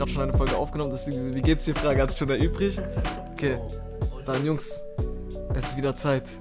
[0.00, 2.82] gerade schon eine Folge aufgenommen, deswegen diese Wie geht's dir Frage hat sich schon erübrigt.
[3.32, 3.58] Okay,
[4.24, 4.82] dann Jungs,
[5.54, 6.38] es ist wieder Zeit.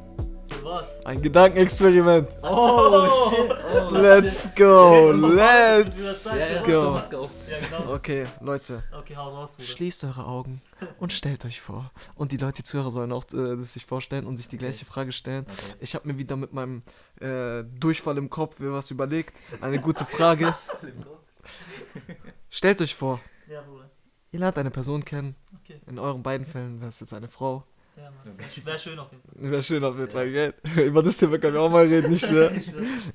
[0.63, 1.05] Was?
[1.05, 2.29] Ein Gedankenexperiment.
[2.43, 3.51] Oh, shit.
[3.73, 6.65] Oh, Let's go, let's go.
[6.65, 7.93] Genau.
[7.93, 9.67] Okay, Leute, Okay, hau raus, Bruder.
[9.67, 10.61] schließt eure Augen
[10.99, 11.91] und stellt euch vor.
[12.15, 14.85] Und die Leute, die Zuhörer sollen auch äh, das sich vorstellen und sich die gleiche
[14.85, 15.45] Frage stellen.
[15.49, 15.73] Okay.
[15.81, 16.83] Ich habe mir wieder mit meinem
[17.19, 19.37] äh, Durchfall im Kopf was überlegt.
[19.59, 20.55] Eine gute Frage.
[22.49, 23.19] Stellt euch vor,
[23.49, 23.89] Ja, Bruder.
[24.31, 25.35] ihr lernt eine Person kennen.
[25.63, 25.79] Okay.
[25.89, 27.63] In euren beiden Fällen wäre es jetzt eine Frau.
[27.97, 28.37] Ja, Mann.
[28.37, 29.51] Wär- Wär schön auf jeden Fall.
[29.51, 30.53] Wäre schön auf jeden Fall, gell?
[30.85, 32.51] Über das Thema können wir auch mal reden, nicht mehr.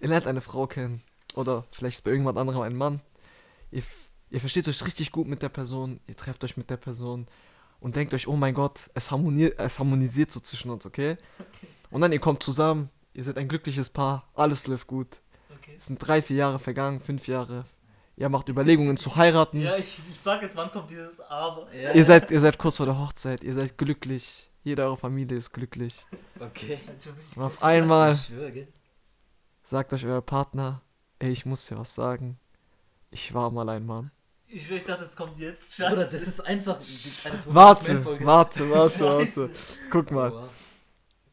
[0.00, 1.02] Ihr lernt eine Frau kennen.
[1.34, 3.00] Oder vielleicht ist bei irgendjemand anderem ein Mann.
[3.70, 3.82] Ihr,
[4.30, 6.00] ihr versteht euch richtig gut mit der Person.
[6.06, 7.26] Ihr trefft euch mit der Person.
[7.80, 11.16] Und denkt euch, oh mein Gott, es, harmoniert, es harmonisiert so zwischen uns, okay?
[11.90, 12.88] Und dann ihr kommt zusammen.
[13.12, 14.28] Ihr seid ein glückliches Paar.
[14.34, 15.20] Alles läuft gut.
[15.58, 15.74] Okay.
[15.76, 17.64] Es sind drei, vier Jahre vergangen, fünf Jahre.
[18.16, 19.60] Ihr macht Überlegungen zu heiraten.
[19.60, 21.66] Ja, ich, ich frag jetzt, wann kommt dieses Aber?
[21.74, 21.92] Ja.
[21.92, 23.42] Ihr seid, ihr seid kurz vor der Hochzeit.
[23.42, 24.50] Ihr seid glücklich.
[24.62, 26.06] Jede eure Familie ist glücklich.
[26.38, 26.78] Okay.
[26.88, 28.16] Also, Und auf einmal
[29.62, 30.80] sagt euch euer Partner,
[31.18, 32.38] ey, ich muss dir was sagen.
[33.10, 34.10] Ich war mal ein Mann.
[34.46, 35.74] Ich, ich dachte, es kommt jetzt.
[35.74, 35.96] Scheiße.
[35.96, 36.78] das ist einfach
[37.46, 39.40] Warte, warte, warte, Scheiße.
[39.48, 39.54] warte.
[39.90, 40.32] Guck mal.
[40.32, 40.50] Wow.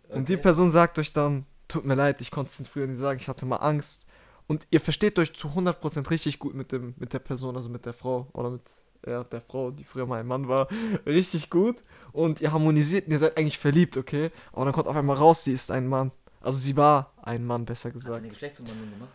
[0.09, 0.42] Und die Okay.
[0.42, 3.46] Person sagt euch dann, tut mir leid, ich konnte es früher nicht sagen, ich hatte
[3.46, 4.08] mal Angst.
[4.52, 7.86] Und ihr versteht euch zu 100% richtig gut mit, dem, mit der Person, also mit
[7.86, 8.64] der Frau oder mit
[9.08, 10.68] ja, der Frau, die früher mal ein Mann war,
[11.06, 11.78] richtig gut.
[12.12, 14.30] Und ihr harmonisiert und ihr seid eigentlich verliebt, okay?
[14.52, 16.12] Aber dann kommt auf einmal raus, sie ist ein Mann.
[16.42, 18.18] Also sie war ein Mann, besser Hat sie gesagt.
[18.18, 19.10] eine Geschlechtsumwandlung gemacht?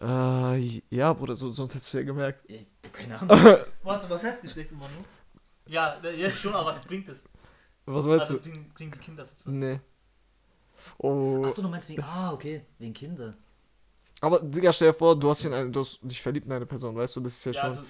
[0.00, 2.48] Äh, ja, Bruder, so, sonst hättest du ja gemerkt.
[2.48, 3.58] Ja, keine Ahnung.
[3.82, 5.04] Warte, was heißt Geschlechtsumwandlung?
[5.66, 7.24] Ja, jetzt schon, aber was bringt es?
[7.84, 8.40] Was meinst Also, du?
[8.40, 9.58] bringen, bringen die Kinder sozusagen.
[9.58, 9.80] Nee.
[10.96, 11.42] Oh.
[11.44, 12.02] Achso, du meinst wegen.
[12.02, 12.62] Ah, okay.
[12.78, 13.36] Wegen Kinder.
[14.20, 16.66] Aber, Digga, stell dir vor, du hast, ihn eine, du hast dich verliebt in eine
[16.66, 17.20] Person, weißt du?
[17.20, 17.68] Das ist ja, Ja, schon.
[17.70, 17.82] also,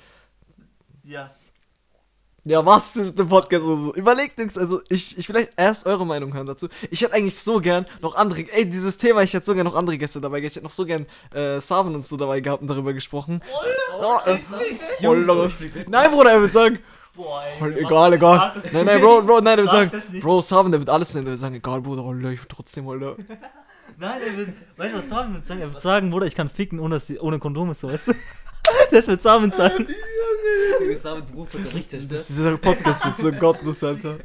[1.05, 1.31] ja.
[2.47, 3.95] Ja, was ist der Podcast oder so?
[3.95, 6.69] Überlegt nichts, also ich, ich vielleicht erst eure Meinung hören dazu.
[6.91, 9.75] Ich hätte eigentlich so gern noch andere, ey, dieses Thema, ich hätte so gern noch
[9.75, 10.53] andere Gäste dabei gehabt.
[10.53, 13.41] Ich hätte noch so gern äh, Saven und so dabei gehabt und darüber gesprochen.
[13.99, 14.37] Oh, äh,
[15.01, 15.51] voll lange.
[15.89, 16.81] Nein, Bruder, er wird sagen,
[17.17, 17.79] Boah, ey.
[17.83, 18.53] egal, egal.
[18.73, 20.21] Nein, nein, Bro, Bro, nein, er wird Sag sagen.
[20.21, 22.87] Bro, Saven, der wird alles nennen, der wird sagen, egal, Bruder, Alter, ich will trotzdem,
[22.89, 23.17] Alter.
[23.99, 25.61] Nein, er wird, weißt du, was Samen wird sagen?
[25.61, 28.09] Er wird sagen, Bruder, ich kann ficken, ohne, dass die, ohne Kondom ist, so, weißt
[28.09, 28.13] du?
[28.91, 29.87] Das wird Samen sagen.
[30.97, 34.19] Samens Ruf wird der Richter, Das, dieser Podcast wird so gottlos, Alter.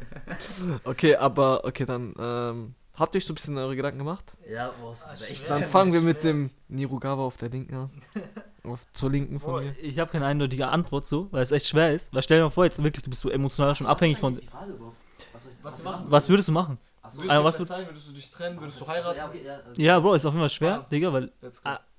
[0.84, 4.35] Okay, aber, okay, dann, ähm, habt ihr euch so ein bisschen eure Gedanken gemacht?
[4.50, 5.59] Ja, boah, das ist echt schwer.
[5.59, 6.34] Dann fangen wir mit schwer.
[6.34, 7.90] dem Nirugawa auf der linken an.
[8.63, 9.74] Auf, zur linken von Boah, mir.
[9.81, 12.13] ich habe keine eindeutige Antwort so, weil es echt schwer ist.
[12.13, 14.35] Weil stell dir mal vor, jetzt wirklich, du bist so emotional schon abhängig von.
[14.35, 15.46] Was
[15.78, 15.85] ist?
[15.85, 15.85] Was?
[16.08, 16.78] Was würdest du machen?
[17.09, 19.84] Achso, Also, was verzeihen, würdest du dich trennen, würdest Ja, okay, ja, okay.
[19.84, 20.86] Ja, Bro, ist auf jeden Fall schwer, Ja.
[20.92, 21.31] Digga, weil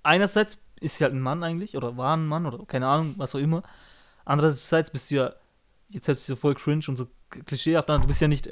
[0.02, 3.34] einerseits ist sie halt ein Mann eigentlich, oder war ein Mann, oder keine Ahnung, was
[3.34, 3.62] auch immer.
[4.24, 5.34] Andererseits bist du ja,
[5.88, 7.08] jetzt hört sich so voll cringe und so
[7.46, 8.48] klischeehaft an, du bist ja nicht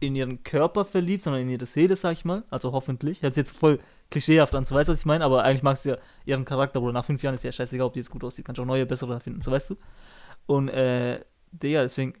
[0.00, 2.44] in ihren Körper verliebt, sondern in ihre Seele, sag ich mal.
[2.50, 3.22] Also hoffentlich.
[3.22, 3.78] Hört sich jetzt voll
[4.10, 6.80] klischeehaft an, so weißt du, was ich meine, aber eigentlich magst du ja ihren Charakter,
[6.80, 6.92] Bruder.
[6.92, 8.84] Nach fünf Jahren ist ja scheißegal, ob die jetzt gut aussieht, kannst du auch neue,
[8.84, 9.76] bessere finden, so weißt du.
[10.46, 12.14] Und, äh, Digga, deswegen,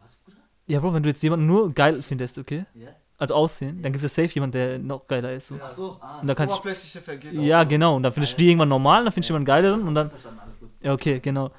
[0.00, 0.33] Was, Bruder?
[0.66, 2.66] Ja, Bro, wenn du jetzt jemanden nur geil findest, okay?
[2.74, 2.88] Ja?
[3.16, 5.46] Also aussehen, dann gibt es safe jemanden, der noch geiler ist.
[5.48, 5.56] So.
[5.56, 5.64] Ja.
[5.64, 6.18] Achso, ah.
[6.20, 7.96] Und da kann ich, Oberflächliche vergeht ja, genau.
[7.96, 10.08] Und dann findest du die irgendwann normal, dann findest du jemanden geileren und dann.
[10.10, 10.70] Verstanden, alles gut.
[10.80, 11.50] Ja, okay, genau.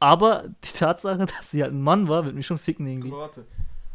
[0.00, 3.10] Aber die Tatsache, dass sie halt ein Mann war, wird mich schon ficken irgendwie.
[3.12, 3.46] Warte.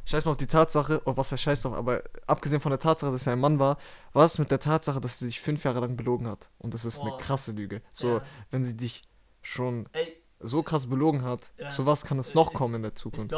[0.06, 3.12] Scheiß mal auf die Tatsache, oh, was heißt scheiß drauf, aber abgesehen von der Tatsache,
[3.12, 3.78] dass er ein Mann war,
[4.14, 6.50] was ist mit der Tatsache, dass sie sich fünf Jahre lang belogen hat?
[6.58, 7.18] Und das ist eine Boah.
[7.19, 7.81] krasse Lüge.
[7.92, 8.22] So, Ja.
[8.50, 9.03] wenn sie dich
[9.44, 11.69] schon Ey, so krass belogen hat, Ja.
[11.69, 13.31] zu was kann es Ich- noch kommen in der ich Zukunft?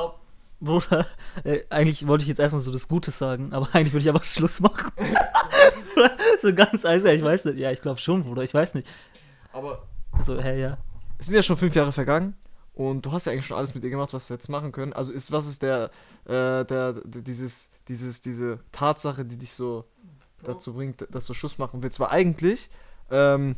[0.61, 1.07] Bruder,
[1.43, 4.23] äh, eigentlich wollte ich jetzt erstmal so das Gute sagen, aber eigentlich würde ich aber
[4.23, 4.91] Schluss machen.
[6.41, 7.57] so ganz eiskalt, ich weiß nicht.
[7.57, 8.87] Ja, ich glaube schon, Bruder, ich weiß nicht.
[9.53, 9.87] Aber
[10.23, 10.77] So, hä, ja.
[11.17, 12.35] es sind ja schon fünf Jahre vergangen
[12.73, 14.93] und du hast ja eigentlich schon alles mit ihr gemacht, was du jetzt machen können.
[14.93, 15.89] Also ist was ist der,
[16.25, 19.85] äh, der, dieses, dieses, diese Tatsache, die dich so
[20.43, 21.99] dazu bringt, dass du Schuss machen willst?
[21.99, 22.69] Weil eigentlich
[23.09, 23.55] ähm,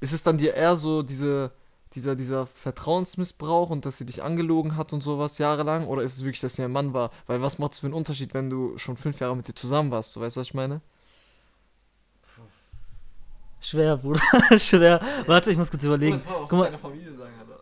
[0.00, 1.50] ist es dann dir eher so diese,
[1.94, 5.86] dieser, dieser Vertrauensmissbrauch und dass sie dich angelogen hat und sowas jahrelang?
[5.86, 7.10] Oder ist es wirklich, dass sie ein Mann war?
[7.26, 9.90] Weil was macht es für einen Unterschied, wenn du schon fünf Jahre mit dir zusammen
[9.90, 10.14] warst?
[10.16, 10.80] Du weißt, was ich meine?
[13.60, 14.20] Schwer, Bruder,
[14.58, 15.00] schwer.
[15.26, 16.20] Warte, ich muss kurz überlegen.
[16.26, 17.58] Guck mal, deine Familie sagen, Alter.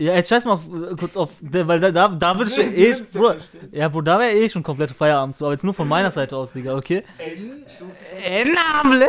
[0.00, 2.74] Ja, jetzt scheiß mal auf, äh, kurz auf, weil da, da, da würde ich schon
[2.74, 3.36] eh, Bruder,
[3.70, 6.38] ja, Bro, da wäre eh schon komplette Feierabend zu, aber jetzt nur von meiner Seite
[6.38, 7.04] aus, Digga, okay?
[8.24, 9.06] Enable!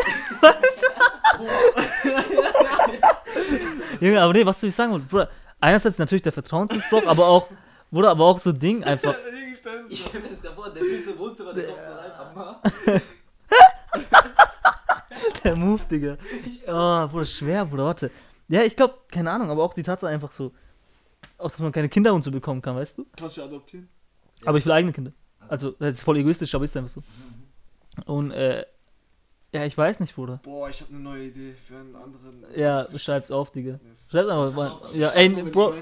[4.02, 5.30] Junge, aber nee, was soll ich sagen, Bruder?
[5.62, 7.48] Einerseits natürlich der Vertrauensmissbrauch, aber auch,
[7.90, 9.16] Bruder, aber auch so Ding einfach.
[9.90, 12.62] Ich stell mir das gerade vor, der Typ im Wohnzimmer, der kommt so rein, Hammer.
[15.44, 16.18] Der Move, Digga.
[16.68, 18.10] Oh, Bruder, schwer, Bruder, warte.
[18.48, 20.52] Ja, ich glaube, keine Ahnung, aber auch die Tatsache einfach so,
[21.42, 23.06] auch dass man keine Kinder und so bekommen kann, weißt du?
[23.16, 23.90] Kannst du adoptieren?
[24.46, 25.12] Aber ich will eigene Kinder.
[25.48, 27.02] Also, das ist voll egoistisch, aber ist einfach so.
[28.06, 28.66] Und, äh,
[29.54, 30.40] ja, ich weiß nicht, Bruder.
[30.44, 32.46] Boah, ich habe eine neue Idee für einen anderen.
[32.56, 33.80] Ja, schreib's auf, Digga.
[33.88, 34.08] Yes.
[34.10, 34.72] Schreib's einfach mal.
[34.98, 35.74] Ja, ey, Bro,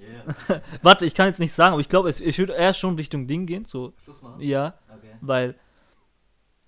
[0.00, 0.60] Yeah.
[0.82, 3.28] warte, ich kann jetzt nicht sagen, aber ich glaube, es- ich würde eher schon Richtung
[3.28, 4.40] Ding gehen, so, Schluss machen?
[4.40, 5.12] ja, Okay.
[5.20, 5.54] weil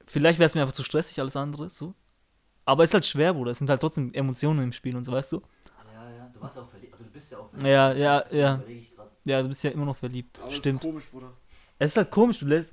[0.07, 1.95] vielleicht wäre es mir einfach zu stressig, alles andere, so.
[2.65, 5.11] Aber es ist halt schwer, Bruder, es sind halt trotzdem Emotionen im Spiel und so,
[5.11, 5.43] weißt du?
[6.45, 6.93] Warst ja auch verliebt.
[6.93, 7.69] Also du bist ja auch verliebt.
[7.69, 8.55] Ja, ja, ja.
[8.57, 9.11] überlege ich grad.
[9.25, 10.81] Ja, du bist ja immer noch verliebt, Aber es ist stimmt.
[10.83, 11.33] komisch, Bruder.
[11.79, 12.71] Es ist halt komisch, du lässt.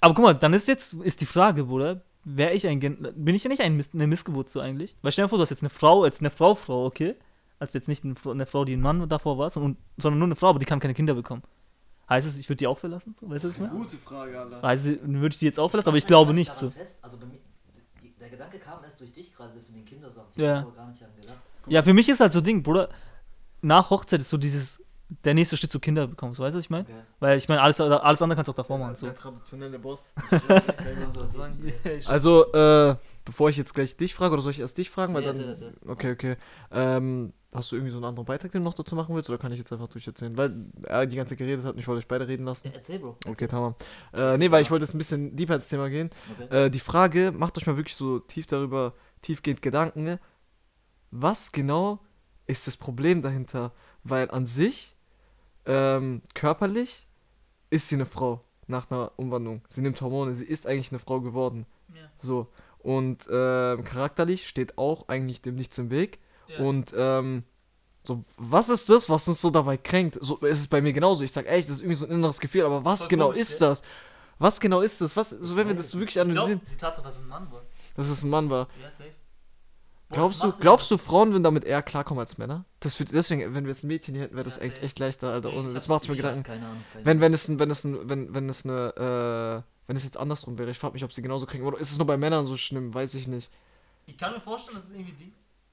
[0.00, 3.34] Aber guck mal, dann ist jetzt ist die Frage, Bruder, wäre ich ein Gen bin
[3.34, 4.96] ich ja nicht ein Miss eine Missgeburt so eigentlich?
[5.02, 7.16] Weil stell dir vor, du hast jetzt eine Frau, jetzt eine Frau, Frau, okay?
[7.58, 10.36] Also jetzt nicht eine Frau, eine die ein Mann davor war, sondern, sondern nur eine
[10.36, 11.42] Frau, aber die kann keine Kinder bekommen.
[12.08, 13.14] Heißt es, ich würde die auch verlassen?
[13.20, 13.72] So, weißt du, was ich meine?
[13.74, 14.62] Gute Frage, Alter.
[14.62, 16.70] Heißt es, würde ich die jetzt auch verlassen, aber ich glaube nicht so.
[16.70, 17.04] Fest.
[17.04, 17.38] Also bei mir,
[18.18, 20.30] der Gedanke kam erst durch dich gerade, das mit den Kindersachen.
[20.34, 20.62] Ich Ja.
[20.62, 21.38] habe gar nicht daran gedacht.
[21.68, 22.88] Ja, für mich ist halt so Ding, Bruder,
[23.62, 24.82] nach Hochzeit ist so dieses,
[25.24, 26.84] der nächste Schritt zu Kinder bekommen, so weißt du, was ich meine?
[26.84, 26.94] Okay.
[27.18, 29.06] Weil ich meine, alles, alles andere kannst du auch davor machen, so.
[29.06, 30.14] Der traditionelle Boss.
[32.00, 32.08] So?
[32.10, 35.14] Also, äh, bevor ich jetzt gleich dich frage, oder soll ich erst dich fragen?
[35.14, 35.90] Weil Nee, dann, erzähl, erzähl.
[35.90, 36.36] Okay, okay.
[36.70, 39.38] Ähm, hast du irgendwie so einen anderen Beitrag, den du noch dazu machen willst, oder
[39.38, 40.36] kann ich jetzt einfach durcherzählen?
[40.36, 40.54] Weil
[40.84, 42.68] er die ganze Zeit geredet hat und ich wollte euch beide reden lassen.
[42.68, 43.16] Ja, erzähl, Bro.
[43.26, 43.74] Okay, tamam.
[44.12, 46.10] Äh, nee, weil ich wollte jetzt ein bisschen deeper ins Thema gehen.
[46.38, 46.66] Okay.
[46.66, 50.18] Äh, die Frage, macht euch mal wirklich so tief darüber, tiefgehend Gedanken,
[51.10, 52.00] was genau
[52.46, 53.72] ist das Problem dahinter?
[54.02, 54.96] Weil an sich,
[55.66, 57.06] ähm, körperlich,
[57.70, 59.62] ist sie eine Frau nach einer Umwandlung.
[59.68, 61.66] Sie nimmt Hormone, sie ist eigentlich eine Frau geworden.
[61.94, 62.02] Ja.
[62.16, 62.48] So.
[62.78, 66.18] Und ähm, charakterlich steht auch eigentlich dem nichts im Weg.
[66.58, 67.44] Und ähm,
[68.02, 70.18] so, was ist das, was uns so dabei kränkt?
[70.20, 71.22] So ist es bei mir genauso.
[71.22, 73.42] Ich sag, ey, das ist irgendwie so ein inneres Gefühl, aber was Voll genau komisch,
[73.42, 73.68] ist gell?
[73.68, 73.82] das?
[74.38, 75.16] Was genau ist das?
[75.16, 77.62] Was, so wenn wir das wirklich analysieren, die Tatsache, dass es ein Mann war.
[77.94, 78.68] dass es ein Mann war.
[78.82, 79.10] Ja, safe.
[80.10, 82.64] Glaubst du, glaubst du, Frauen würden damit eher klarkommen als Männer?
[82.80, 84.98] Das wird, deswegen, wenn wir jetzt ein Mädchen hier hätten, wäre das Ja, echt, echt
[84.98, 85.50] leichter, Alter.
[85.50, 86.42] Ich jetzt macht's mir Gedanken.
[86.42, 86.82] Keine Ahnung.
[86.92, 90.04] Keine Wenn, wenn es ein, wenn es ein, wenn, wenn es eine, äh, wenn es
[90.04, 91.64] jetzt andersrum wäre, ich frage mich, ob sie genauso kriegen.
[91.64, 92.92] Oder ist es nur bei Männern so schlimm?
[92.92, 93.52] Weiß ich nicht.
[94.06, 95.32] Ich kann mir vorstellen, dass es irgendwie die,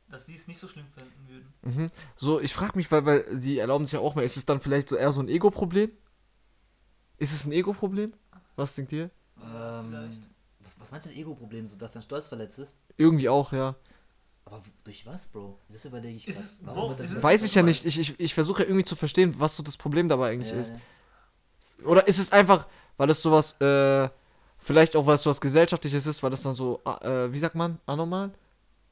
[0.09, 1.53] dass die es nicht so schlimm finden würden.
[1.63, 1.87] Mhm.
[2.15, 4.61] So, ich frage mich, weil, weil die erlauben sich ja auch mal, ist es dann
[4.61, 5.91] vielleicht so eher so ein Ego-Problem?
[7.17, 8.13] Ist es ein Ego-Problem?
[8.55, 9.09] Was denkt ihr?
[9.41, 10.21] Ähm, Vielleicht.
[10.59, 11.67] was, was meinst du mit Ego-Problem?
[11.67, 12.75] So, dass dein Stolz verletzt ist?
[12.97, 13.75] Irgendwie auch, ja.
[14.49, 15.59] Aber durch was, Bro?
[15.67, 17.85] Das überlege ich es- Warum Bro, wird das es- Weiß ich ja nicht.
[17.85, 20.59] Ich, ich, ich versuche ja irgendwie zu verstehen, was so das Problem dabei eigentlich Ja,
[20.59, 20.73] ist.
[21.79, 21.85] ja.
[21.85, 22.65] Oder ist es einfach,
[22.95, 24.07] weil es sowas, äh,
[24.57, 28.31] vielleicht auch was, was gesellschaftliches ist, weil das dann so, äh, wie sagt man, anormal?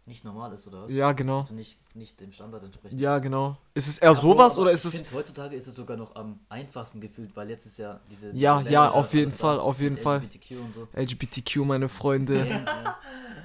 [0.08, 0.92] Nicht normal ist, oder was?
[0.92, 1.40] Ja, genau.
[1.40, 3.00] Also nicht, nicht dem Standard entspricht.
[3.00, 3.58] Ja, genau.
[3.74, 5.02] Ist es eher Ja, Bro, sowas aber oder ist ich es.
[5.02, 8.28] find, heutzutage ist es sogar noch am einfachsten gefühlt, weil jetzt ist ja diese.
[8.34, 10.18] Ja, diese ja, Welle, auf jeden alles Fall, da auf jeden mit Fall.
[10.20, 10.88] LGBTQ und so.
[10.94, 12.64] LGBTQ, meine Freunde.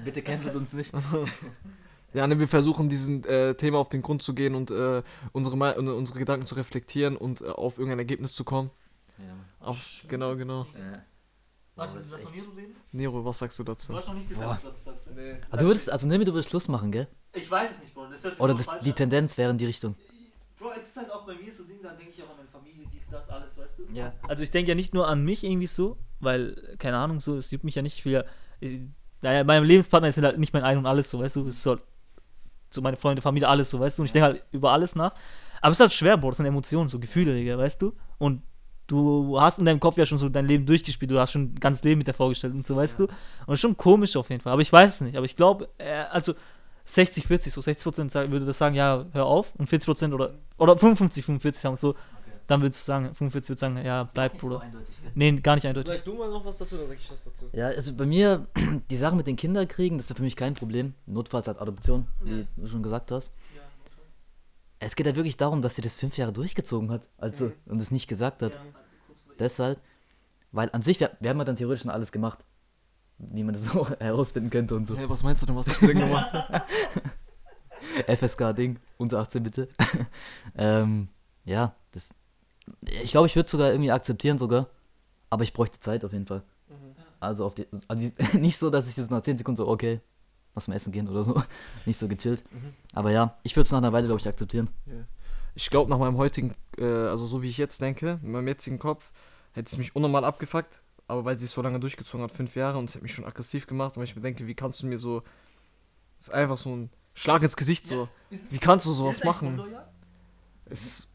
[0.04, 0.92] Bitte cancelt uns nicht.
[2.12, 5.02] Ja, ne, wir versuchen diesem äh, Thema auf den Grund zu gehen und äh,
[5.32, 8.70] unsere, unsere Gedanken zu reflektieren und äh, auf irgendein Ergebnis zu kommen.
[9.18, 10.66] Ja, Auf, genau, genau.
[10.74, 11.02] ja.
[11.76, 12.76] Weißt du, Aber das von reden?
[12.92, 13.92] Nero, was sagst du dazu?
[13.92, 14.56] Du hast noch nicht Boah.
[14.56, 15.08] gesagt, was du sagst.
[15.14, 15.36] Nee.
[15.50, 17.06] Ah, du würdest, also Nimi, du würdest Schluss machen, gell?
[17.32, 18.06] Ich weiß es nicht, Bro.
[18.10, 18.96] Das Oder das, die an.
[18.96, 19.94] Tendenz wäre in die Richtung.
[20.58, 22.36] Bro, es ist halt auch bei mir so ein Ding, dann denke ich auch an
[22.36, 23.84] meine Familie, dies, das, alles, weißt du?
[23.94, 24.12] Ja.
[24.28, 27.50] Also ich denke ja nicht nur an mich irgendwie so, weil, keine Ahnung, so, es
[27.50, 28.24] juckt mich ja nicht, ja,
[28.60, 28.80] ich,
[29.22, 31.66] naja, mein Lebenspartner ist halt nicht mein Ein und Alles, so, weißt du, es ist
[31.66, 31.82] halt
[32.70, 35.12] so meine Freunde, Familie, alles, so, weißt du, und ich denke halt über alles nach.
[35.60, 37.92] Aber es ist halt schwer, Bro, das sind Emotionen, so Gefühle, Digga, weißt du?
[38.18, 38.42] Und
[38.86, 41.54] du hast in deinem Kopf ja schon so dein Leben durchgespielt, du hast schon ein
[41.56, 43.08] ganzes Leben mit der vorgestellt und so, weißt du?
[43.46, 46.04] Und schon komisch auf jeden Fall, aber ich weiß es nicht, aber ich glaube, äh,
[46.10, 46.34] also
[46.84, 50.34] 60, 40, so 60 Prozent würde das sagen, ja, hör auf, und 40 Prozent oder,
[50.58, 51.94] oder 55, 45 haben es so,
[52.50, 54.60] dann würdest du sagen, 45 würde sagen, ja, bleib, so Bruder.
[54.62, 55.12] eindeutig, gell?
[55.14, 55.92] Nee, gar nicht eindeutig.
[55.92, 57.46] Sag du mal noch was dazu, dann sag ich was dazu.
[57.52, 58.46] Ja, also bei mir,
[58.90, 60.94] die Sache mit den Kinderkriegen, das wäre für mich kein Problem.
[61.06, 62.46] Notfalls als Adoption, wie Ja.
[62.56, 63.32] du schon gesagt hast.
[64.80, 67.52] Es geht ja wirklich darum, dass sie das fünf Jahre durchgezogen hat, also Mhm.
[67.66, 68.58] und es nicht gesagt hat.
[69.38, 69.78] Deshalb,
[70.52, 72.38] weil an sich, wir, wir haben ja dann theoretisch schon alles gemacht,
[73.18, 74.96] wie man das so herausfinden könnte und so.
[74.96, 76.30] Hey, was meinst du denn, was habt ihr denn gemacht?
[78.06, 79.68] FSK-Ding, unter 18 bitte.
[80.56, 81.08] ähm,
[81.44, 81.74] ja.
[83.02, 84.68] Ich glaube, ich würde sogar irgendwie akzeptieren sogar,
[85.28, 86.42] aber ich bräuchte Zeit auf jeden Fall.
[87.20, 90.00] Also auf die, also die nicht so, dass ich jetzt nach 10 Sekunden so, okay,
[90.54, 91.42] lass mal essen gehen oder so.
[91.86, 92.42] Nicht so gechillt.
[92.94, 94.68] Aber ja, ich würde es nach einer Weile, glaube ich, akzeptieren.
[95.54, 98.78] Ich glaube, nach meinem heutigen, äh, also so wie ich jetzt denke, in meinem jetzigen
[98.78, 99.10] Kopf,
[99.52, 102.78] hätte es mich unnormal abgefuckt, aber weil sie es so lange durchgezogen hat, fünf Jahre,
[102.78, 104.86] und es hat mich schon aggressiv gemacht, und wenn ich mir denke, wie kannst du
[104.86, 105.20] mir so,
[106.18, 108.08] das ist einfach so ein Schlag ins Gesicht so.
[108.30, 109.60] Wie kannst du sowas machen?
[110.66, 111.09] Es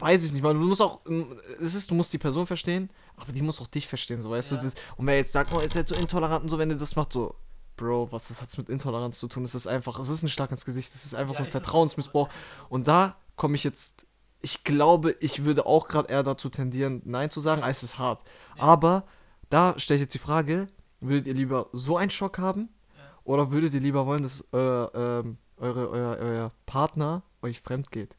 [0.00, 2.90] weiß ich nicht, weil du musst auch, ähm, es ist, du musst die Person verstehen,
[3.16, 4.56] aber die muss auch dich verstehen, so weißt Ja.
[4.58, 4.64] du.
[4.64, 6.96] Das, und wer jetzt sagt, oh, ist jetzt so intolerant und so, wenn du das
[6.96, 7.34] macht, so,
[7.76, 9.42] Bro, was das hat mit Intoleranz zu tun?
[9.44, 11.50] Es ist einfach, es ist ein Schlag ins Gesicht, es ist einfach Ja, so ein.
[11.50, 12.28] Vertrauensmissbrauch.
[12.70, 14.06] Und da komme ich jetzt,
[14.40, 17.98] ich glaube, ich würde auch gerade eher dazu tendieren, Nein zu sagen, als es ist
[17.98, 18.22] hart.
[18.56, 19.04] Aber
[19.50, 20.68] da stelle ich jetzt die Frage,
[21.00, 22.70] würdet ihr lieber so einen Schock haben?
[23.24, 28.16] Oder würdet ihr lieber wollen, dass äh, ähm, eure, euer, euer Partner euch fremd geht?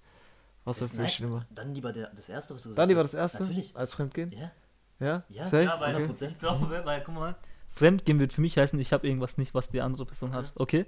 [0.67, 1.45] Was ist schlimmer?
[1.49, 3.13] Dann lieber der, das erste, was du Dann gesagt lieber hast.
[3.13, 3.75] das erste Natürlich.
[3.75, 4.33] als Fremdgehen?
[4.33, 4.51] Ja.
[4.99, 5.23] Ja?
[5.29, 5.43] Ja.
[5.43, 5.63] Safe?
[5.63, 6.05] Ja, weil okay.
[6.11, 6.27] 100%.
[6.27, 7.35] ich glaube, weil, guck mal,
[7.69, 10.51] Fremdgehen wird für mich heißen, ich habe irgendwas nicht, was die andere Person hat.
[10.55, 10.85] Okay?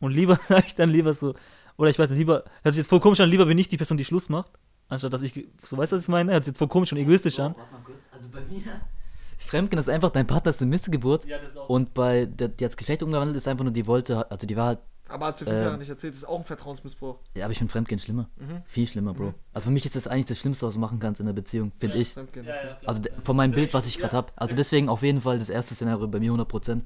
[0.00, 1.34] Und lieber sage ich dann lieber so,
[1.76, 3.76] oder ich weiß nicht, lieber, hört sich jetzt voll komisch an, lieber bin ich die
[3.76, 4.52] Person, die Schluss macht,
[4.88, 6.32] anstatt dass ich, so weißt du, was ich meine?
[6.32, 7.54] Hört sich jetzt voll komisch und egoistisch an.
[7.56, 8.08] Warte mal kurz.
[8.12, 8.62] Also bei mir.
[9.38, 11.26] Fremdgehen ist einfach, dein Partner ist eine Missgeburt.
[11.26, 11.68] Ja, das ist auch.
[11.68, 14.56] Und bei der, die hat das Geschlecht umgewandelt, ist einfach nur, die wollte, also die
[14.56, 14.78] war halt,
[15.08, 17.18] Aber hat sie Ähm, Jahre nicht erzählt, das ist auch ein Vertrauensmissbrauch.
[17.34, 18.28] ja, aber ich finde Fremdgehen schlimmer.
[18.36, 18.62] Mhm.
[18.66, 19.24] Viel schlimmer, Bro.
[19.26, 19.34] Mhm.
[19.52, 21.72] Also für mich ist das eigentlich das Schlimmste, was du machen kannst in der Beziehung,
[21.78, 22.12] finde ich.
[22.14, 22.46] Fremdgehen.
[22.46, 22.78] ja, ja, klar.
[22.86, 24.02] Also von meinem Bild, was ich Ja.
[24.02, 24.32] gerade habe.
[24.36, 26.82] Also deswegen auf jeden Fall das erste Szenario bei mir 100%.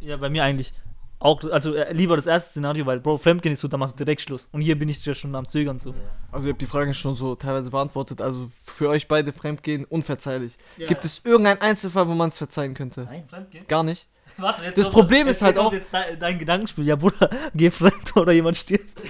[0.00, 0.72] Ja, bei mir eigentlich
[1.20, 4.04] auch, also äh, lieber das erste Szenario, weil, Bro, Fremdgehen ist so, da machst du
[4.04, 4.48] direkt Schluss.
[4.52, 5.94] Und hier bin ich ja schon am Zögern so.
[6.32, 8.22] Also ihr habt die Frage schon so teilweise beantwortet.
[8.22, 10.56] Also für euch beide Fremdgehen unverzeihlich.
[10.78, 10.86] Ja.
[10.86, 13.02] Gibt es irgendeinen Einzelfall, wo man es verzeihen könnte?
[13.04, 13.24] Nein.
[13.28, 13.66] Fremdgehen?
[13.68, 14.08] Gar nicht.
[14.36, 16.86] Warte, jetzt Das kommt- Problem jetzt ist halt auch- Jetzt dein, dein Gedankenspiel.
[16.86, 18.90] Ja, Bruder, geh fremd oder jemand stirbt.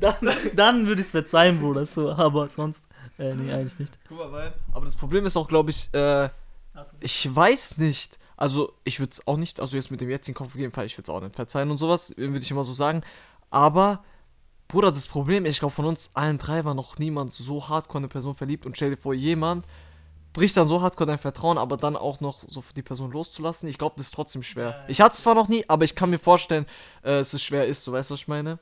[0.00, 0.14] dann
[0.54, 1.86] dann würde ich es verzeihen, Bruder.
[1.86, 2.82] So, aber sonst,
[3.18, 3.98] äh, nee, eigentlich nicht.
[4.08, 4.54] Guck mal, weil.
[4.72, 6.28] Aber das Problem ist auch, glaube ich, äh,
[7.00, 8.18] ich weiß nicht.
[8.38, 11.04] Also ich würde es auch nicht, also jetzt mit dem jetzigen Kopf Fall, ich würde
[11.04, 13.00] es auch nicht verzeihen und sowas, würde ich immer so sagen.
[13.50, 14.04] Aber,
[14.68, 18.04] Bruder, das Problem, ich glaube von uns allen drei war noch niemand so hardcore in
[18.04, 19.64] eine Person verliebt und stell dir vor, jemand
[20.36, 23.70] bricht dann so hardcore dein Vertrauen, aber dann auch noch so die Person loszulassen.
[23.70, 24.84] Ich glaube, das ist trotzdem schwer.
[24.86, 26.66] Ich hatte es zwar noch nie, aber ich kann mir vorstellen,
[27.02, 28.58] äh, es ist schwer ist, so weißt du, was ich meine?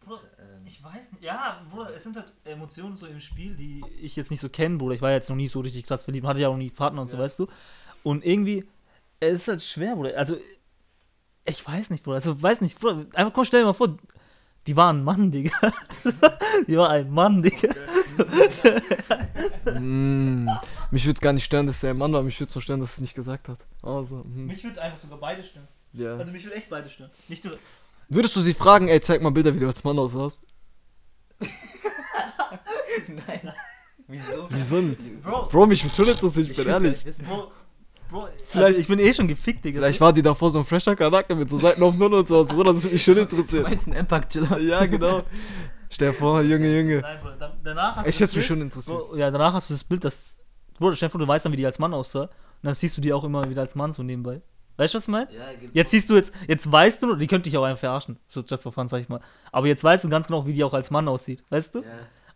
[0.00, 0.20] Bruder,
[0.66, 1.24] ich weiß nicht.
[1.24, 4.76] Ja, Bruder, es sind halt Emotionen so im Spiel, die ich jetzt nicht so kenne,
[4.76, 4.94] Bruder.
[4.94, 7.06] Ich war jetzt noch nie so richtig krass verliebt, hatte ja auch nie Partner und
[7.08, 7.22] so, Ja.
[7.22, 7.46] weißt du.
[8.02, 8.68] Und irgendwie,
[9.20, 10.18] es ist halt schwer, Bruder.
[10.18, 10.36] Also,
[11.46, 12.16] ich weiß nicht, Bruder.
[12.16, 13.06] Also, weiß nicht, Bruder.
[13.14, 13.96] Einfach komm, stell dir mal vor,
[14.66, 15.72] die war ein Mann, Digga.
[16.68, 17.74] die war ein Mann, Digga.
[19.78, 20.48] Mm,
[20.90, 22.60] mich würde es gar nicht stören, dass er ein Mann war, mich würde es so
[22.60, 23.58] stören, dass er es nicht gesagt hat.
[23.82, 25.68] Also, hm, Mich würde einfach sogar beide stören.
[25.92, 26.16] ja.
[26.16, 27.10] Also, mich würde echt beide stören.
[27.28, 27.58] Nicht nur.
[28.08, 30.40] Würdest du sie fragen, ey, zeig mal Bilder, wie du als Mann aussahst?
[33.08, 33.52] Nein.
[34.06, 34.46] Wieso?
[34.50, 35.22] Wieso nicht?
[35.22, 37.04] Bro, Bro, mich würde schon interessieren, ich bin ehrlich.
[37.28, 37.52] Bro,
[38.10, 39.80] Bro, Vielleicht- also ich bin eh schon gefickt, Digga.
[39.80, 42.42] Vielleicht war die davor so ein fresher Charakter mit so Seiten auf Null und so,
[42.46, 43.64] Bruder, das würde mich schon Du interessieren.
[43.64, 44.58] meinst einen Impact-Chiller?
[44.60, 45.22] Ja, genau.
[45.90, 47.00] Stell dir vor, Junge, Junge.
[47.00, 48.98] Nein, Bruder, dann, danach hast Ich du hätte mich schon interessiert.
[48.98, 50.36] Bro, ja, danach hast du das Bild, das.
[50.78, 52.22] Bruder, stell dir vor, du weißt dann, wie die als Mann aussah.
[52.22, 52.30] Und
[52.62, 54.42] dann siehst du die auch immer wieder als Mann so nebenbei.
[54.76, 55.32] Weißt du, was ich meine?
[55.32, 58.18] Ja, gibt's Jetzt siehst du jetzt, jetzt weißt du, die könnte dich auch einfach verarschen.
[58.28, 59.20] So just for fun, sag ich mal.
[59.50, 61.42] Aber jetzt weißt du ganz genau, wie die auch als Mann aussieht.
[61.50, 61.80] Weißt du?
[61.80, 61.86] Ja.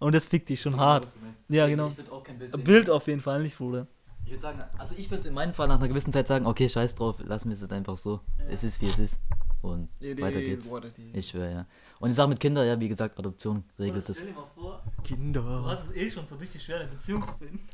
[0.01, 1.07] Und das fickt dich schon hart.
[1.49, 1.87] Ja, genau.
[1.89, 2.65] Ich würde auch kein Bild sehen.
[2.65, 3.87] Bild auf jeden Fall nicht, Bruder.
[4.25, 6.69] Ich würde sagen, also ich würde in meinem Fall nach einer gewissen Zeit sagen, okay,
[6.69, 8.21] scheiß drauf, lassen wir es jetzt einfach so.
[8.49, 9.21] Es ist, wie es ist.
[9.63, 10.69] Und weiter geht's.
[11.13, 11.67] Ich schwöre, ja.
[12.03, 14.17] Und die Sache mit Kindern, ja, wie gesagt, Adoption regelt das.
[14.17, 15.65] Stell dir mal vor, du Kinder.
[15.67, 17.61] hast es eh schon so richtig schwer, eine Beziehung zu finden.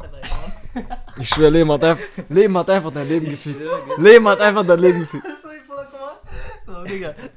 [0.00, 0.96] Er einfach.
[1.18, 3.60] Ich schwöre, Leben hat, einfach, Leben hat einfach dein Leben gefickt.
[3.98, 5.26] Leben hat einfach dein Leben gefickt.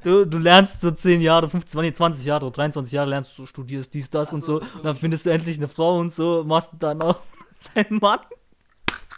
[0.03, 3.48] Du, du lernst so 10 Jahre, 15, nee, 20 Jahre oder 23 Jahre lernst du,
[3.48, 4.65] studierst dies, das Ach und so, so.
[4.77, 7.17] Und dann findest du endlich eine Frau und so, machst dann auch
[7.60, 8.20] seinen Mann.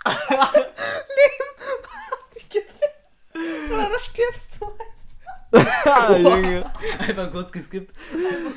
[0.05, 3.73] Leben hat dich gefickt.
[3.73, 4.67] Oder da stirbst du.
[5.85, 6.65] Ah, Junge.
[6.99, 7.93] Einfach kurz geskippt.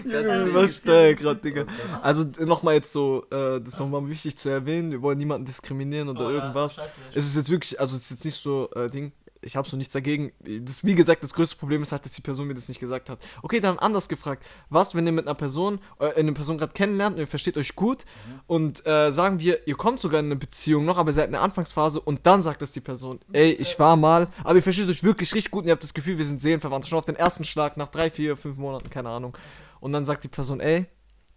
[0.05, 1.65] Junge, was da gerade, Digga?
[2.03, 6.09] Also nochmal jetzt so, äh, das ist nochmal wichtig zu erwähnen, wir wollen niemanden diskriminieren
[6.09, 6.77] oder Oh, ja, irgendwas.
[6.77, 9.69] scheiße, Es ist jetzt wirklich, also es ist jetzt nicht so, äh, Ding, ich habe
[9.69, 10.33] so nichts dagegen.
[10.41, 13.11] Das, wie gesagt, das größte Problem ist halt, dass die Person mir das nicht gesagt
[13.11, 13.19] hat.
[13.43, 14.45] Okay, dann anders gefragt.
[14.69, 17.75] Was, wenn ihr mit einer Person, äh, eine Person gerade kennenlernt und ihr versteht euch
[17.77, 18.05] gut
[18.47, 21.33] und äh, sagen wir, ihr kommt sogar in eine Beziehung noch, aber ihr seid in
[21.33, 24.89] der Anfangsphase und dann sagt es die Person, ey, ich war mal, aber ihr versteht
[24.89, 26.87] euch wirklich richtig gut und ihr habt das Gefühl, wir sind Seelenverwandt.
[26.87, 29.37] Schon auf den ersten Schlag nach drei, vier, fünf Monaten, keine Ahnung.
[29.81, 30.87] Und dann sagt die Person, ey,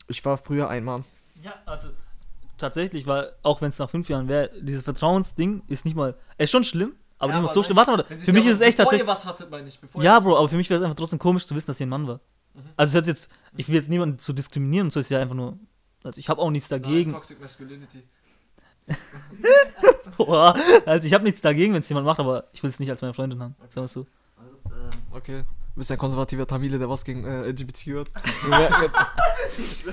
[0.07, 1.03] ich war früher ein Mann.
[1.43, 1.89] Ja, also
[2.57, 6.45] tatsächlich, weil auch wenn es nach fünf Jahren wäre, dieses Vertrauensding ist nicht mal, es
[6.45, 7.77] ist schon schlimm, aber nicht mal so schlimm.
[7.77, 9.07] Warte, warte, für mich ist es echt tatsächlich.
[9.07, 9.79] was hattet, meine ich.
[9.79, 11.83] Bevor Ja, Bro, aber für mich wäre es einfach trotzdem komisch zu wissen, dass sie
[11.85, 12.19] ein Mann war.
[12.53, 12.61] Mhm.
[12.77, 15.57] Also sich jetzt, ich will jetzt niemanden zu diskriminieren und so ist ja einfach nur,
[16.03, 17.11] also ich habe auch nichts dagegen.
[17.11, 18.03] Toxic Masculinity.
[20.17, 22.89] Boah, also ich habe nichts dagegen, wenn es jemand macht, aber ich will es nicht
[22.89, 23.55] als meine Freundin haben.
[23.69, 24.05] Sagen wir es so.
[25.11, 25.43] Okay.
[25.73, 28.07] Du bist ein konservativer Tamile, der was gegen äh, LGBTQ hat.
[29.57, 29.85] Jetzt-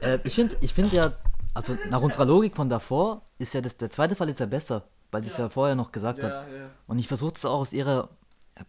[0.00, 1.12] Äh, ich finde ich find ja,
[1.54, 4.84] also nach unserer Logik von davor ist ja das, der zweite Fall jetzt ja besser,
[5.12, 5.48] weil sie es ja.
[5.48, 6.32] vorher noch gesagt hat.
[6.32, 6.70] ja, ja.
[6.88, 8.08] Und ich versuche es auch aus ihrer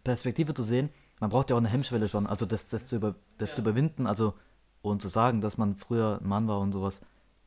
[0.04, 0.90] Perspektive zu sehen.
[1.20, 4.06] Man braucht ja auch eine Hemmschwelle schon, also das, das, zu, über, das zu überwinden,
[4.06, 4.34] also
[4.82, 7.00] und zu sagen, dass man früher ein Mann war und sowas.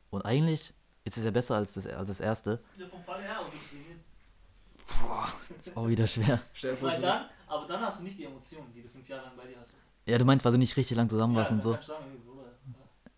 [0.09, 0.73] Und eigentlich
[1.03, 2.59] ist es ja besser als das, als das erste.
[5.59, 6.39] Ist auch wieder schwer.
[6.53, 8.89] Stell dir vor, Weil so, dann, aber dann hast du nicht die Emotionen, die du
[8.89, 9.77] fünf Jahre lang bei dir hattest.
[10.05, 11.73] Ja, du meinst, weil du nicht richtig lang zusammen warst Ja, und so.
[11.79, 12.05] sagen,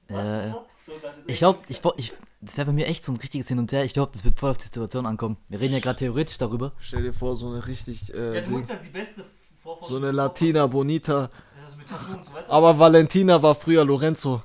[0.09, 3.59] So, ist Ich glaube, ich, ich, das wäre bei mir echt so ein richtiges Hin
[3.59, 3.83] und Her.
[3.85, 5.37] Ich glaube, das wird voll auf die Situation ankommen.
[5.49, 6.71] Wir reden ja gerade theoretisch darüber.
[6.79, 9.27] stell dir vor, so eine richtig, äh, Ja, du musst halt die beste so
[9.61, 10.03] Vorvorstellung.
[10.03, 11.21] eine Latina Bonita.
[11.21, 11.29] Ja,
[11.69, 12.51] so mit Tattoo und so, weißt du?
[12.51, 14.41] Aber Valentina war früher Lorenzo.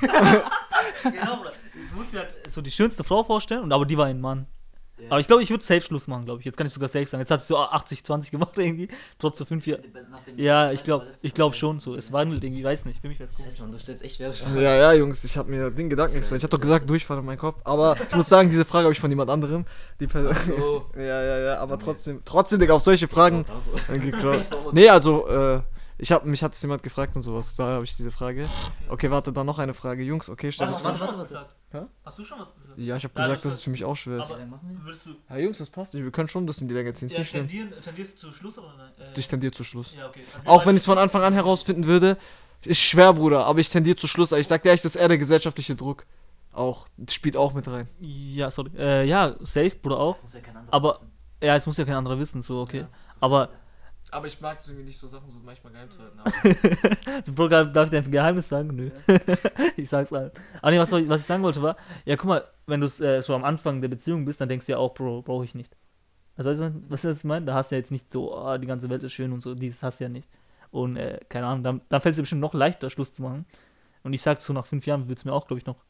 [1.02, 1.52] Genau, Bruder.
[1.90, 4.46] Du musst dir halt so die schönste Frau vorstellen, und aber die war ein Mann.
[5.08, 6.46] Aber ich glaube, ich würde safe Schluss machen, glaube ich.
[6.46, 7.20] Jetzt kann ich sogar safe sagen.
[7.20, 8.88] Jetzt hat sie so 80-20 gemacht irgendwie.
[9.18, 9.82] Trotz so 5 Jahre.
[10.36, 11.94] Ja, ich glaube ich glaub schon so.
[11.94, 13.00] Es wandelt irgendwie, weiß nicht.
[13.00, 13.52] Für mich wäre es komisch.
[13.52, 16.40] Scheiße, Mann, du stellst echt schwere Ja, ja, Jungs, ich habe mir den Gedanken explodiert.
[16.40, 17.60] Ich habe doch gesagt, Durchfall in meinen Kopf.
[17.64, 19.64] Aber ich muss sagen, diese Frage habe ich von jemand anderem.
[19.98, 20.34] Die Person.
[20.46, 20.86] So.
[20.96, 23.44] Ja, ja, ja, aber trotzdem, trotzdem, Digga, auf solche Fragen.
[23.44, 24.36] Klar.
[24.72, 25.60] Nee, also, äh,
[26.00, 27.54] ich hab, mich hat es jemand gefragt und sowas.
[27.56, 28.42] Da habe ich diese Frage.
[28.88, 30.02] Okay, warte, dann noch eine Frage.
[30.02, 31.46] Jungs, okay, stell Warte, dich hast du warte, schon was warte.
[31.46, 31.56] gesagt?
[31.72, 31.94] Hä?
[32.04, 32.78] Hast du schon was gesagt?
[32.78, 34.30] Ja, ich habe gesagt, das dass ist- es für mich auch schwer ist.
[34.32, 35.10] Aber würdest du.
[35.28, 35.94] Ja, Jungs, das passt.
[35.94, 37.08] Wir können schon das in die Länge ziehen.
[37.08, 38.90] Ja, nicht tendieren, tendierst du zu Schluss oder nein?
[39.14, 39.94] Äh, Ich tendiere zu Schluss.
[39.96, 40.22] Ja, okay.
[40.36, 42.16] Also Auch wenn ich es von Anfang an herausfinden würde,
[42.64, 43.46] ist schwer, Bruder.
[43.46, 44.32] Aber ich tendiere zu Schluss.
[44.32, 46.06] Ich sag dir echt, das ist eher der gesellschaftliche Druck.
[46.52, 46.88] Auch.
[46.96, 47.88] Das spielt auch mit rein.
[48.00, 48.70] Ja, sorry.
[48.76, 50.14] Äh, ja, safe, Bruder auch.
[50.14, 51.12] Das muss ja kein anderer Aber- wissen.
[51.42, 52.80] Ja, es muss ja kein anderer wissen, so, okay.
[52.80, 52.88] Ja,
[53.20, 53.48] Aber-
[54.12, 56.18] Aber ich mag es irgendwie nicht, so Sachen so manchmal geheim zu halten.
[57.24, 58.68] So, Bro, darf ich dir ein Geheimnis sagen?
[58.74, 58.90] Nö.
[59.76, 60.32] ich sag's halt.
[60.60, 63.22] Aber nee, was, ich- was ich sagen wollte war, ja, guck mal, wenn du äh,
[63.22, 65.76] so am Anfang der Beziehung bist, dann denkst du ja auch, Bro, brauche ich nicht.
[66.36, 67.46] Also, weißt du, was ich meine?
[67.46, 69.54] Da hast du ja jetzt nicht so, oh, die ganze Welt ist schön und so,
[69.54, 70.28] dieses hast du ja nicht.
[70.70, 73.44] Und, äh, keine Ahnung, dann, dann fällt es dir bestimmt noch leichter, Schluss zu machen.
[74.02, 75.84] Und ich sag so, nach fünf Jahren würde es mir auch, glaube ich, noch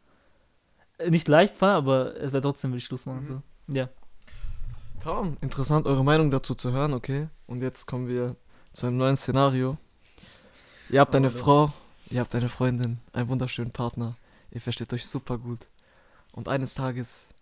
[0.98, 3.22] äh, nicht leicht fallen, aber es wäre trotzdem, will ich Schluss machen.
[3.22, 3.26] Mhm.
[3.26, 3.42] So.
[3.78, 3.88] Ja.
[5.02, 7.28] Tom, interessant, eure Meinung dazu zu hören, okay?
[7.47, 8.37] Und jetzt kommen wir
[8.73, 9.78] zu einem neuen Szenario.
[10.90, 11.30] Ihr habt eine Oh.
[11.30, 11.73] Frau,
[12.11, 14.17] ihr habt eine Freundin, einen wunderschönen Partner.
[14.50, 15.60] Ihr versteht euch super gut.
[16.34, 17.32] Und eines Tages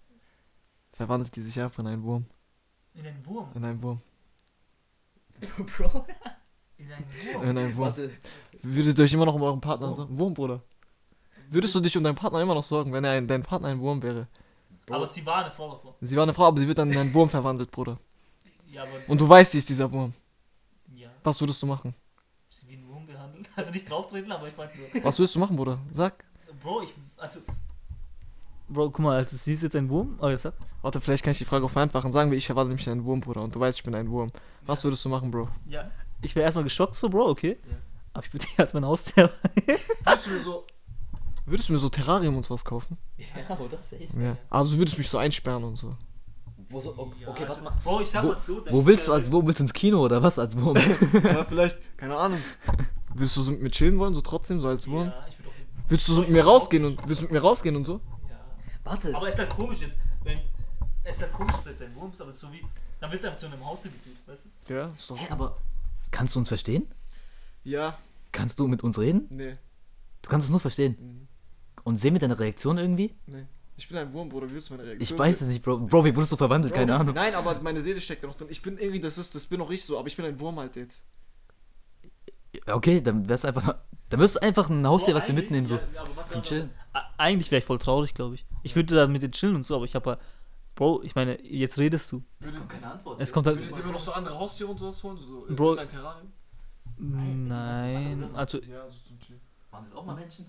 [0.92, 2.26] verwandelt die sich einfach in einen Wurm.
[2.94, 3.48] In einen Wurm.
[3.54, 4.00] In einen Wurm.
[5.40, 6.06] Bro,
[6.78, 7.42] In einen Wurm.
[7.42, 7.86] In einen Wurm.
[7.86, 8.10] warte.
[8.62, 9.94] Würdet ihr euch immer noch um euren Partner Wurm.
[9.96, 10.18] sorgen?
[10.18, 10.62] Wurm, Bruder.
[11.50, 13.80] Würdest du dich um deinen Partner immer noch sorgen, wenn er ein, dein Partner ein
[13.80, 14.28] Wurm wäre?
[14.94, 15.94] Aber sie war eine Frau davor.
[16.00, 17.98] Sie war eine Frau, aber sie wird dann in einen Wurm verwandelt, Bruder.
[18.70, 18.90] Ja, aber.
[19.06, 20.12] Und du weißt, sie ist dieser Wurm.
[20.94, 21.08] Ja.
[21.22, 21.94] Was würdest du machen?
[22.50, 23.48] Sie wie ein Wurm behandelt.
[23.56, 25.02] Also nicht drauftreten, aber ich meine so.
[25.02, 25.78] Was würdest du machen, Bruder?
[25.90, 26.22] Sag.
[26.62, 26.90] Bro, ich.
[27.16, 27.40] Also.
[28.68, 30.18] Bro, guck mal, also sie ist jetzt ein Wurm.
[30.20, 30.52] Oh, jetzt sag.
[30.82, 32.12] Warte, vielleicht kann ich die Frage auch vereinfachen.
[32.12, 33.40] Sagen wir, ich verwandle mich in einen Wurm, Bruder.
[33.42, 34.30] Und du weißt, ich bin ein Wurm.
[34.66, 35.48] Was würdest du machen, Bro?
[35.66, 35.90] Ja.
[36.20, 37.56] Ich wäre erstmal geschockt, so, Bro, okay.
[37.68, 37.76] Ja.
[38.12, 39.32] Aber ich würde dich als mein Haustier.
[40.04, 40.66] Würdest du mir so.
[41.50, 42.96] Würdest du mir so Terrarium und sowas kaufen?
[43.16, 43.76] Ja, oder?
[43.82, 44.06] Safe.
[44.18, 44.36] Ja.
[44.50, 45.96] Also würdest du mich so einsperren und so.
[46.70, 47.82] Wo so, okay, Ja, okay also, warte mal.
[47.82, 48.62] Bro, ich sag Wo- mal so.
[48.70, 49.46] Wo willst du als Wurm?
[49.46, 50.76] Willst du ins Kino oder was als Wurm?
[51.22, 52.40] ja, vielleicht, keine Ahnung.
[53.14, 55.06] Willst du so mit mir chillen wollen, so trotzdem, so als Wurm?
[55.08, 55.54] Ja, ich würde auch.
[55.90, 57.94] Willst du so mit mir rausgehen und willst du mit mir rausgehen und so?
[58.28, 58.38] Ja.
[58.84, 59.14] Warte.
[59.16, 60.38] Aber es ist halt komisch jetzt, wenn.
[61.04, 62.62] Es ist halt komisch, dass du jetzt ein Wurm bist, aber es ist so wie.
[63.00, 64.74] Dann bist du einfach zu einem Haustier gefühlt, weißt du?
[64.74, 65.16] Ja, ist doch.
[65.16, 65.56] Hä, aber
[66.10, 66.86] kannst du uns verstehen?
[67.64, 67.96] Ja,
[68.32, 69.26] Kannst du mit uns reden?
[69.30, 69.56] nee,
[70.20, 70.96] Du kannst uns nur verstehen.
[71.00, 71.28] Mhm.
[71.88, 73.14] Und sehen wir deine Reaktion irgendwie?
[73.26, 73.46] nee.
[73.80, 74.50] Ich bin ein Wurm, Bruder.
[74.50, 75.02] Wie willst du meine Reaktion?
[75.14, 75.78] Ich weiß es nicht, Bro.
[75.86, 76.74] Bro, wie wurdest du verwandelt?
[76.74, 77.14] Bro, Keine Ahnung.
[77.14, 78.48] Nein, aber meine Seele steckt da noch drin.
[78.50, 80.58] Ich bin irgendwie, das ist, das bin auch ich so, aber ich bin ein Wurm
[80.58, 81.04] halt jetzt.
[82.66, 83.76] Okay, dann wärst du einfach.
[84.08, 85.76] Dann wirst du einfach ein Haustier, was wir mitnehmen, so.
[85.76, 86.70] ja, ja, aber warte, zum Chillen.
[87.18, 88.46] Eigentlich wäre ich voll traurig, glaube ich.
[88.64, 90.18] Ich würde da mit dir chillen und so, aber ich habe ja.
[90.74, 92.24] Bro, ich meine, jetzt redest du.
[92.40, 93.20] Es kommt keine Antwort.
[93.20, 93.58] Es kommt halt.
[93.58, 95.18] Würdet ihr mir noch so andere Haustiere und sowas holen?
[95.18, 96.32] So Bro- Terrarium?
[96.96, 99.40] Nein, also, Ja, so zum Chillen.
[99.70, 100.46] Waren das auch mal Menschen?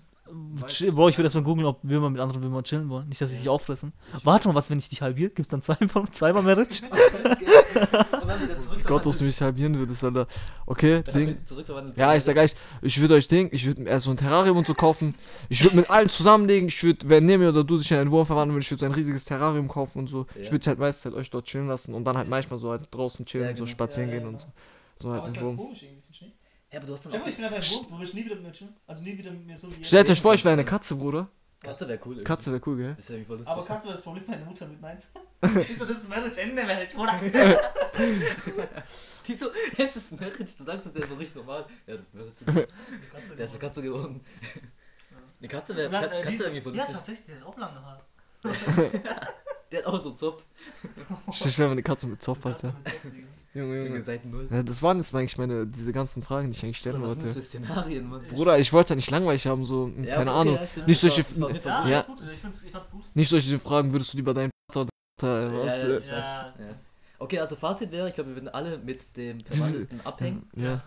[0.66, 3.08] Chill, Bro, ich würde erstmal googeln, ob Würmer mit anderen Würmern chillen wollen.
[3.08, 3.92] Nicht, dass sie sich auffressen.
[4.22, 5.30] Warte mal, was, wenn ich dich halbiere?
[5.30, 5.76] Gibt es dann zwei,
[6.12, 6.82] zweimal Marriage?
[8.84, 10.26] Gott, dass du mich halbieren würdest, Alter.
[10.66, 11.36] Okay, Ding.
[11.96, 14.56] Ja, ich sag echt, ich würde euch Ding, ich würde mir erst so ein Terrarium
[14.56, 15.14] und so kaufen.
[15.48, 16.68] Ich würde mit allen zusammenlegen.
[16.68, 18.86] Ich würde, wenn Nemi oder du sich in einen Wurm verwandeln würden, ich würde so
[18.86, 20.26] ein riesiges Terrarium kaufen und so.
[20.34, 20.42] Ja.
[20.42, 22.88] Ich würde halt meistens halt euch dort chillen lassen und dann halt manchmal so halt
[22.90, 23.72] draußen chillen Ja, und so genau.
[23.72, 24.46] spazieren Ja, ja, gehen und so.
[25.00, 25.56] So halt Aber ein ist halt Wurm.
[25.56, 26.00] komisch irgendwie?
[26.72, 27.24] Ja, aber du hast dann Stell auch.
[27.24, 28.76] mal, ich bin einfach ein Wurm, du willst nie wieder mit mir chillen.
[28.86, 29.84] Also nie wieder mit mir so wie.
[29.84, 31.28] Stellt euch vor, ich wäre eine Katze, Bruder.
[31.62, 32.12] Katze wäre cool.
[32.12, 32.24] irgendwie.
[32.24, 32.94] Katze wäre cool, gell?
[32.96, 33.52] Das wäre irgendwie voll lustig.
[33.54, 35.08] Aber kannst du das Problem meine Mutter mit meins?
[35.42, 37.20] Wieso das ist Marriage, Ende Marriage, Bruder?
[39.26, 41.66] Die so, es ist Merit, du sagst es ja so richtig normal.
[41.86, 42.32] Ja, das ist Merit.
[43.36, 44.24] Der ist eine Katze geworden.
[45.38, 46.96] Eine Katze wäre dann, äh, Katze die- wär irgendwie voll Ja, lustig.
[46.96, 48.02] tatsächlich, der hat auch lange Haare.
[49.70, 50.44] Der hat auch so einen Zopf.
[51.30, 52.78] Ich wäre eine Katze mit Zopf, Katze Alter.
[52.78, 53.04] mit Zopf.
[53.52, 54.02] Junge, Junge, Junge.
[54.02, 54.48] Seiten null.
[54.50, 57.26] Ja, das waren jetzt eigentlich meine, diese ganzen Fragen, die ich eigentlich stellen Was wollte.
[57.28, 58.22] für Szenarien, Mann?
[58.28, 60.54] Bruder, ich wollte ja nicht langweilig haben, so, Ja, keine okay, Ahnung.
[60.54, 63.02] ja, stimmt, Nicht solche- war- war Ja, gut, ich, find's, ich fand's gut.
[63.14, 64.88] Nicht solche Fragen, würdest du lieber deinen Vater
[65.20, 66.06] oder was?
[66.06, 66.54] Ja.
[67.18, 70.48] Okay, also Fazit wäre, ich glaube, wir würden alle mit dem Verwandelten abhängen.
[70.56, 70.82] Ja.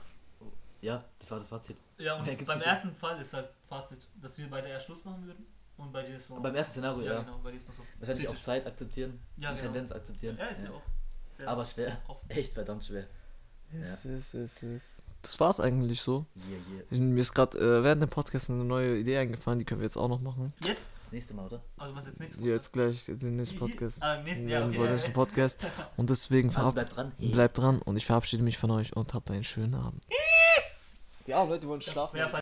[0.81, 1.77] Ja, das war das Fazit.
[1.97, 2.67] Ja, und beim nicht.
[2.67, 5.45] ersten Fall ist halt Fazit, dass wir beide erst Schluss machen würden.
[5.77, 6.35] Und bei dir ist so.
[6.39, 7.13] Beim ersten Szenario, ja.
[7.13, 7.21] ja.
[7.21, 7.83] genau, bei dir ist noch so.
[7.99, 8.35] Wahrscheinlich auch.
[8.39, 9.65] Zeit akzeptieren, Ja, und genau.
[9.71, 10.37] Tendenz akzeptieren.
[10.37, 10.81] Ja, ist ja auch.
[11.37, 11.97] Sehr Aber schwer.
[12.07, 12.29] offen.
[12.29, 13.05] Echt verdammt schwer.
[13.71, 15.03] Yes, yes, yes, yes.
[15.23, 16.25] Das war's eigentlich so.
[16.35, 16.83] Yeah, yeah.
[16.91, 19.85] Ich- Mir ist gerade äh, während dem Podcast eine neue Idee eingefallen, die können wir
[19.85, 20.53] jetzt auch noch machen.
[20.61, 20.89] Jetzt?
[21.03, 21.61] Das nächste Mal, oder?
[21.77, 24.03] Also man jetzt nächste Jetzt gleich den nächsten hier- Podcast.
[24.03, 24.89] Ah, im nächsten Jahr, okay.
[24.89, 25.65] nächsten Podcast.
[25.97, 27.11] Und deswegen Also bleibt dran.
[27.17, 30.03] bleibt dran und ich verabschiede mich von euch und habt einen schönen Abend.
[31.25, 32.17] Die armen Leute wollen schlafen.
[32.17, 32.27] Ja,